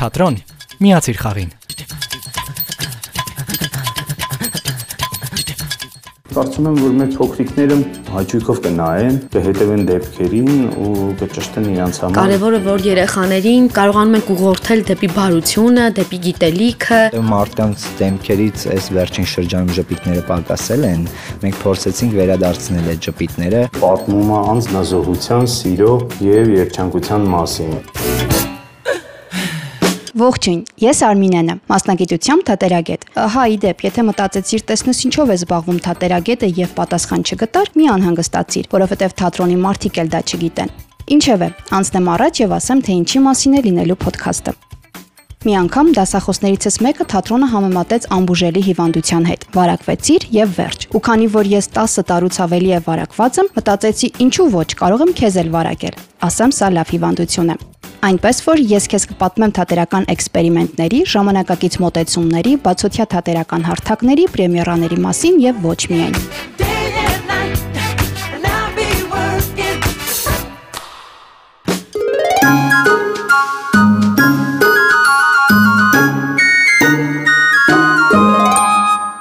[0.00, 0.36] թատրոն։
[0.80, 1.50] Միացիր խաղին։
[6.30, 7.76] Կարծում եմ, որ մեր փոքրիկները
[8.14, 10.50] հաճույքով կնայեն, կհետևեն դեպքերին
[10.80, 17.00] ու կճշտեն իրենց համար։ Կարևորը որ երեխաներին կարողանում ենք ուղղորդել դեպի բարությունը, դեպի գիտելիքը։
[17.34, 21.06] Մարդկանց դեմքերից այս վերջին շրջանում ժպիտները պակասել են։
[21.44, 25.96] Մենք փորձեցինք վերադարձնել այդ ժպիտները։ Պատմումը անznազողության, սիրո
[26.30, 27.99] եւ երջանկության մասին։
[30.20, 36.50] Ողջույն, ես Արմինեն եմ, մասնագիտությամբ թատերագետ։ Ահա իդեպ, եթե մտածեցիր, տեսնես ինչով է զբաղվում թատերագետը
[36.60, 40.74] եւ պատասխան չգտար, մի անհանգստացիր, որովհետեւ թատրոնի մարդիկ էլ դա չգիտեն։
[41.16, 41.48] Ինչևէ,
[41.80, 44.54] անցնեմ առաջ եւ ասեմ, թե ինչի մասին է լինելու ոդքասթը։
[45.40, 51.50] Մի անգամ դասախոսներիցս մեկը թատրոնը համեմատեց ամբուժելի հիվանդության հետ։ Վարակվեցիր եւ վերջ։ Ու քանի որ
[51.54, 56.00] ես 10 տարուց ավելի է վարակված եմ, մտածեցի, ինչու ոչ, կարող եմ քեզ էլ վարակել։
[56.28, 57.60] Ասեմ, սա լավ հիվանդություն է։
[58.00, 65.60] Այնպես որ ես քեզ կպատմեմ թատերական էքսպերիմենտների, ժամանակակից մոտեցումների, բացօթյա թատերական հարթակների, պրեմիերաների մասին եւ
[65.68, 66.16] ոչ միայն։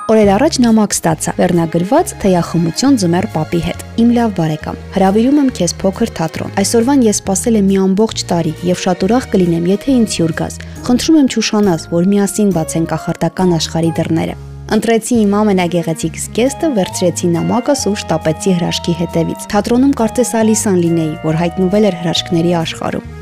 [0.09, 5.73] Օրեր առաջ նամակ ստացա, վերնագրված Թեյախմություն ձմեր պապի հետ իմ լավ բարեկամ։ Հրավիրում եմ քեզ
[5.81, 10.15] փոքր թատրոն։ Այսօրվան ես սպասել եմ մի ամբողջ տարի եւ շատ ուրախ կլինեմ, եթե ինձ
[10.19, 14.35] հյուր գաս։ Խնդրում եմ չուշանաս, որ միասին բացեն կախարդական աշխարհի դռները։
[14.69, 21.39] Ընտրեցի իմ ամենագեղեցիկ զգեստը, վերցրեցի նամակս ու շտապեցի հրաշքի հետևից։ Թատրոնում կարծես Ալիսան լինեի, որ
[21.43, 23.18] հայտնվել էր հրաշքների աշխարհում։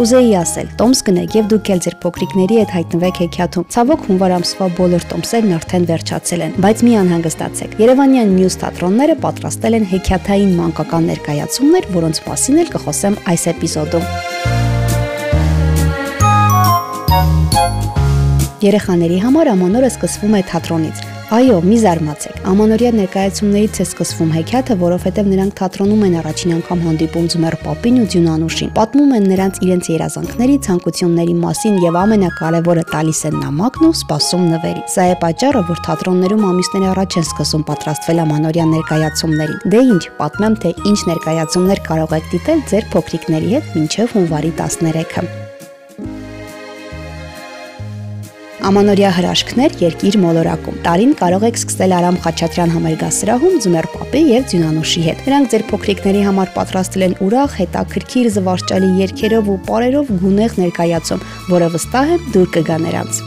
[0.00, 4.68] Կուզեի ասել, Տոմս գնեք եւ դուք ել ձեր փոքրիկների հետ հայտնվեք հեքիաթում։ Ցավոք հունվար ամսվա
[4.78, 11.12] բոլոր տոմսերն արդեն վերջացել են, բայց մի անհանգստացեք։ Երևանյան մյուս թատրոնները պատրաստել են հեքիաթային մանկական
[11.12, 14.04] ներկայացումներ, որոնց մասին էլ կխոսեմ այս էպիզոդում։
[18.64, 25.28] Երեխաների համար ամանորը սկսվում է թատրոնից։ Այո, մի զարմացեք։ Ամանորյա ներկայացումներից է սկսվում հեքիաթը, որովհետև
[25.30, 30.56] նրանք թատրոնում են առաջին անգամ հանդիպում Ձմեռ Պապին ու Ձյունանուշին։ Պատմում են նրանց իրենց երազանքների,
[30.66, 36.46] ցանկությունների մասին եւ ամենակարևորը տալիս են նամակն ու սպասում նվերի։ Սա է պատճառը, որ թատրոններում
[36.50, 42.34] ամիսներ առաջ են սկսում պատրաստվել Ամանորյա ներկայացումներին։ Դե ինչ, պատմեմ, թե ինչ ներկայացումներ կարող եք
[42.34, 45.39] դիտել ձեր փոքրիկների հետ մինչև հունվարի 13-ը։
[48.60, 55.04] Ամանորյա հրաշքներ երկիր մոլորակում։ Տարին կարող եք սկսել Արամ Խաչատրյան համերգասրահում Ձմեռ Պապի եւ Ձյունանուշի
[55.06, 61.26] հետ։ Նրանք ձեր փոքրիկների համար պատրաստել են ուրախ, հետաքրքիր, զվարճալի երգերով ու պարերով գունեղ ներկայացում,
[61.56, 63.26] որը վստահ եմ դուր կգա նրանց։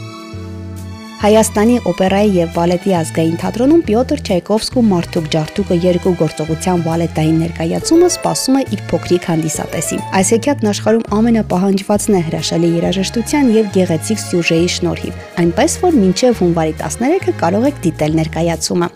[1.24, 8.58] Հայաստանի օպերայի եւ բալետի ազգային թատրոնում Պյոտր Չայկովսկու Մարդուկ ջարդուկը երկու գործողության բալետային ներկայացումը սպասում
[8.60, 15.26] է իր փոքրիկ հանդիսատեսին։ Այս հեքիաթն աշխարհում ամենապահանջվածն է հրաշալի երաժշտության եւ գեղեցիկ սյուժեի շնորհիվ,
[15.46, 18.92] այնպես որ մինչեւ հունվարի 13-ը կարող եք դիտել ներկայացումը։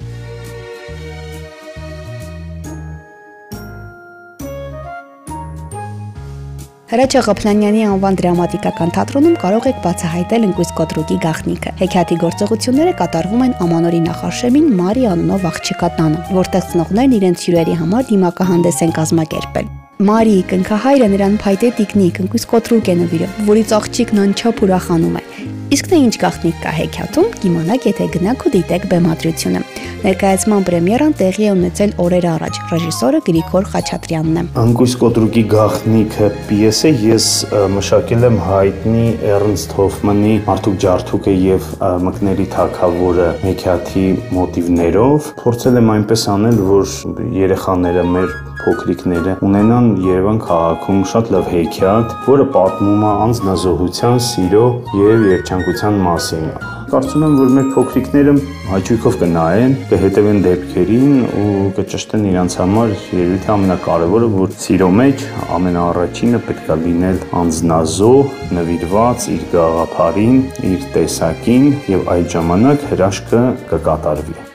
[6.88, 13.52] Հրաչյա Ղփնանյանի անվան դրամատիկական թատրոնում կարող եք բացահայտել ընկույզ կոտրուկի գաղտնիքը։ Հեքիաթի գործողությունները կատարվում են
[13.66, 19.70] Ամանորի նախարշեմին Մարի անունով աղջկա տանը, որտեղ ծնողներն իրենց հյուրերի համար դիմակահանդես են կազմակերպել։
[20.08, 25.24] Մարի կնքահայրը նրան փայտե տիկնիկ ընկույզ կոտրուկ է նվիրում, որից աղջիկն անչափ ուրախանում է։
[25.68, 29.60] Իսկ թե ինչ գաղտնիք կա հեքիաթում, կիմանաք, եթե գնաք ու դիտեք բեմադրությունը։
[29.98, 36.92] Ներկայացման պրեմիերան տեղի է ունեցել օրեր առաջ։ Ռեժիսորը Գրիգոր Խաչատրյանն է։ Անկույս կոտրուկի գաղտնիքը պիեսը
[37.04, 37.28] ես
[37.76, 39.04] մշակել եմ հայտնի
[39.36, 41.70] Էրնստ Հոֆմանի Մարդուկ ջարդուկը եւ
[42.08, 44.06] մկների թակավորը հեքիաթի
[44.38, 46.96] մոտիվներով։ Փորձել եմ այնպես անել, որ
[47.44, 54.64] երեխաները մեր փոքրիկները ունենան Երևան քաղաքում շատ լավ հեքիաթ, որը պատմում է անznազողության, սիրո
[54.98, 56.50] եւ երջանկության մասին։
[56.88, 58.34] Կարծում եմ, որ մեր փոքրիկները
[58.68, 65.26] հաճույքով կնայեն, կհետևեն դեպքերին ու կճշտեն իրենց համար երևի ամենակարևորը, որ սիրո մեջ
[65.58, 70.42] ամենաառաջինը պետք է լինել անznազող, նվիրված իր գաղափարին,
[70.72, 74.47] իր տեսակին եւ այդ ժամանակ հրաշքը կկատարվի։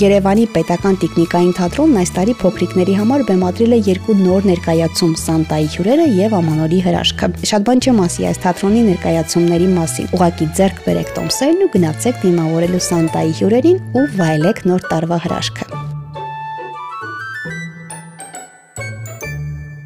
[0.00, 6.08] Երևանի Պետական Տիկնիկային թատրոնն այս տարի փոքրիկների համար բեմադրել է երկու նոր ներկայացում՝ Սանտայի հյուրերը
[6.18, 11.64] եւ Ամանորի հրաշքը։ Շատ բան չեմ ասի այս թատրոնի ներկայացումների մասին։ Ուղակի ձեռք բերեք տոմսերն
[11.68, 15.83] ու գնացեք դիմավորելու Սանտայի հյուրերին ու վայելեք նոր տարվա հրաշքը։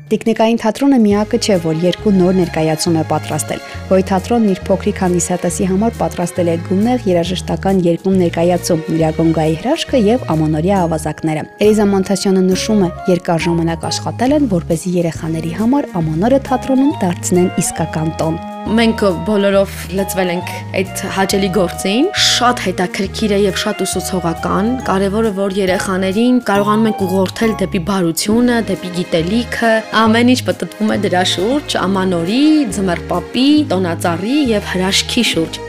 [0.09, 3.61] Տիկնիկային թատրոնը միակը չէ, որ երկու նոր ներկայացում է պատրաստել։
[3.91, 10.27] Հոյ թատրոնն իր փոքրիկ հանդիսատեսի համար պատրաստել է գումնեղ երաժշտական երկում ներկայացում՝ Միրագոնգայի հրաշքը եւ
[10.33, 16.95] Ամանորյա ավազակները։ Էլիզա Մոնտասյանը նշում է, երկար ժամանակ աշխատել են, որպեսզի երեխաների համար Ամանորը թատրոնում
[17.05, 23.81] դարձնեն իսկական տոն մենք բոլորով լծվել ենք այդ հաճելի գործին։ Շատ հետաքրքիր է եւ շատ
[23.85, 29.73] ուսուցողական։ Կարևորը որ երեխաներին կարողանում ենք ուղղորդել դեպի բարությունը, դեպի գիտելիքը։
[30.03, 32.44] Ամեն ինչ պատտվում է դրա շուրջ, ամանորի,
[32.76, 35.64] ձմեռպապի, տոնածառի եւ հրաշքի շուրջ։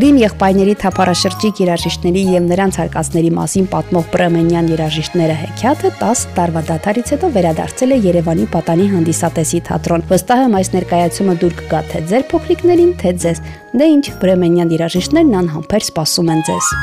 [0.00, 5.34] Գրիմ եղբայրների թափառաշրջիկ երաժիշտների եւ նրանց հարկածների մասին պատմող Պրեմենյան երաժիշտները.
[5.40, 11.36] Հեքիաթը 10 տարվա դադարից հետո վերադարձել է Երևանի Պատանի հանդիսատեսի թատրոն։ Վստահ եմ այս ներկայացումը
[11.44, 13.44] դուր կգա թե ձեր փոքրիկներին, թե ձեզ։
[13.76, 16.74] Դե ինչ, Պրեմենյան երաժիշտներն անհամբեր սպասում են ձեզ։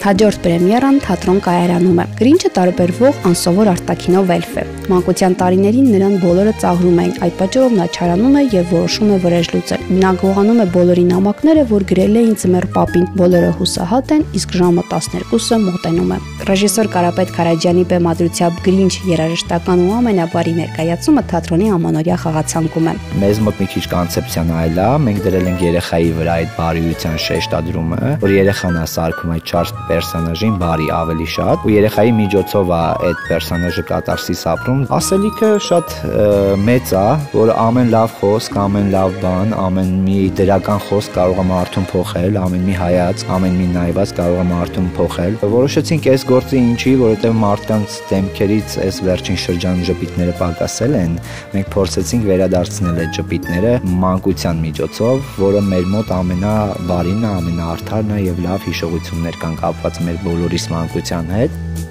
[0.00, 6.54] Հաջորդ պրեմիերան թատրոն կայարանում է։ Գրինչը տարբերվող անսովոր արտակինով էլֆ է։ Մանկության տարիներին նրան բոլորը
[6.62, 10.66] ծաղրում էին, այդ պատճառով նա չարանում է եւ որոշում է վրեժ լուծել։ Նա գողանում է
[10.72, 16.18] բոլորի նամակները, որ գրել էին Ձմեռ պապին։ Բոլորը հուսահատ են, իսկ ժամը 12-ը մոտենում է։
[16.48, 23.60] Ռեժիսոր Կարապետ Խարաջյանի բեմադրությամբ Գրինչ երաժշտական ու ամենաբարի ներկայացումը թատրոնի ամանորյա խաղացանկում է։ Մեզ մոտ
[23.60, 28.80] մի քիչ կոնցեպցիան այլ է, մենք դրել ենք երեխայի վրա այդ բարիության շեշտադրումը, որ երեխան
[28.80, 34.42] է սարքում այդ չար պերսոնաժին բարի ավելի շատ ու երեխայի միջոցով է այդ պերսոնաժը կատարսիս
[34.54, 35.94] ապրում ասելիքը շատ
[36.66, 41.46] մեծ է որ ամեն լավ խոսք ամեն լավ բան ամեն մի դրական խոսք կարող է
[41.50, 46.60] մարդուն փոխել ամեն մի հայաց ամեն մի նայված կարող է մարդուն փոխել որոշեցինք այս գործը
[46.60, 51.18] ինչի որովհետև մարդկանց դեմքերից այս վերջին շրջանում ժպիտները պակասել են
[51.54, 58.42] մենք փորձեցինք վերադարձնել այդ ժպիտները մանկության միջոցով որը մեր մոտ ամենաբարին է ամենաարթարն է եւ
[58.46, 61.89] լավ հիշողություններ կան կապ կապված մեր բոլորիս մանկության հետ։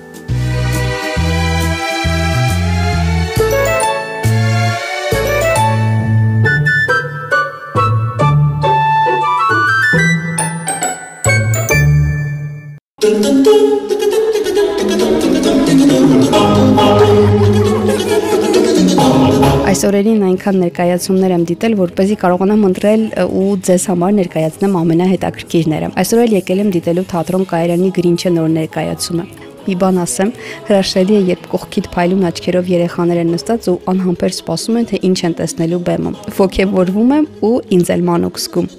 [19.69, 24.77] Այս օրերին այնքան ներկայացումներ եմ դիտել, որ เป զի կարողանամ ընտրել ու ձեզ համար ներկայացնեմ
[24.79, 29.25] ամենահետաքրքիրները։ Այսօր էլ եկել եմ դիտելու թատրոն Կայարանի Գրինչը նոր ներկայացումը։
[29.69, 30.31] Մի բան ասեմ,
[30.71, 35.19] հրաշալի է, երբ կողքիդ փայլուն աչքերով երեխաներ են նստած ու անհամբեր սպասում են, թե ինչ
[35.29, 38.69] են տեսնելու բեմը։ Ոգևորվում եմ ու ինձ էլ մանուկ զգում։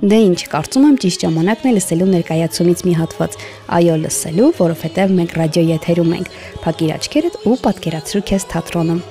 [0.00, 3.38] Դե ինչ, կարծում եմ ճիշտ ժամանակն է լսելու ներկայացումից մի հատված։
[3.80, 6.34] Այո, լսելու, որովհետև մենք ռադիո եթերում ենք։
[6.64, 9.02] Փակիր աչքերդ ու պատկերացրու քեզ թատրոնում։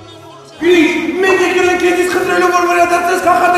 [0.60, 3.49] Please, მე მეგრენ კეთის ხდრელობარ ვერ დაწეს ხახა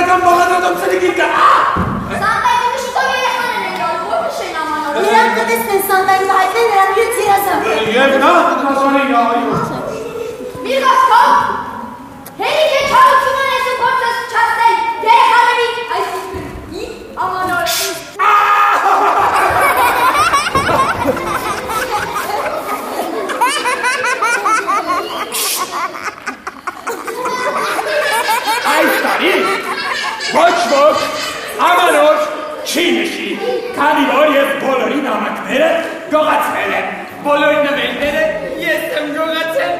[36.12, 36.86] նամակները գողացվել են։
[37.24, 38.22] Բոլորի նվերները
[38.62, 39.72] ես եմ գողացել։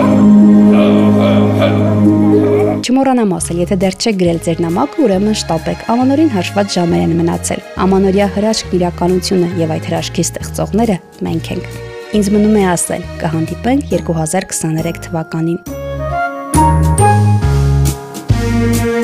[0.10, 6.74] ինչ բան է։ Չմոռանամ ասել, եթե դեռ չեք գրել ձեր նամակը, ուրեմն շտապեք։ Ամանորին հաշված
[6.77, 11.70] ժամեր են մնացել։ Ամանորյա հրաշքն իրականությունը եւ այդ հրաշքի ստեղծողները մենք ենք։
[12.20, 15.88] Ինձ մնում է ասել, կհանդիպենք 2023 թվականին։
[18.60, 18.99] Thank you.